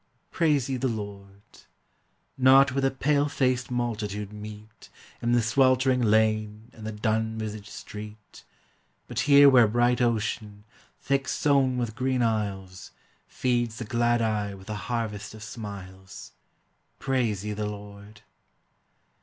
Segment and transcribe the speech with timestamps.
[0.31, 1.43] Praise ye the Lord!
[2.35, 4.89] Not where the pale faced multitude meet
[5.21, 8.43] In the sweltering lane and the dun visaged street,
[9.07, 10.63] But here where bright ocean,
[10.99, 12.89] thick sown with green isles,
[13.27, 16.31] Feeds the glad eye with a harvest of smiles,
[16.97, 18.21] Praise ye the Lord!